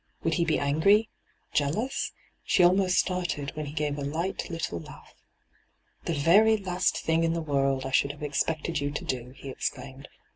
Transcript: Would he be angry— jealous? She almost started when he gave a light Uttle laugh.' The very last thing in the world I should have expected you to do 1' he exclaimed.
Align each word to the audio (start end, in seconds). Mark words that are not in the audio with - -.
Would 0.23 0.33
he 0.33 0.45
be 0.45 0.57
angry— 0.57 1.09
jealous? 1.53 2.11
She 2.43 2.63
almost 2.63 2.97
started 2.97 3.51
when 3.55 3.67
he 3.67 3.71
gave 3.71 3.99
a 3.99 4.03
light 4.03 4.37
Uttle 4.49 4.83
laugh.' 4.83 5.13
The 6.07 6.15
very 6.15 6.57
last 6.57 6.97
thing 6.97 7.23
in 7.23 7.33
the 7.33 7.39
world 7.41 7.85
I 7.85 7.91
should 7.91 8.11
have 8.11 8.23
expected 8.23 8.79
you 8.81 8.89
to 8.89 9.05
do 9.05 9.25
1' 9.25 9.33
he 9.35 9.49
exclaimed. 9.49 10.07